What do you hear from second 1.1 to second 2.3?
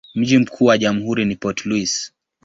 ni Port Louis.